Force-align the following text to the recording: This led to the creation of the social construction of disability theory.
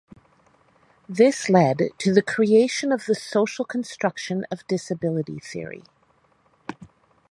This 1.07 1.47
led 1.47 1.83
to 1.99 2.11
the 2.11 2.23
creation 2.23 2.91
of 2.91 3.05
the 3.05 3.13
social 3.13 3.63
construction 3.63 4.47
of 4.49 4.65
disability 4.67 5.37
theory. 5.37 5.83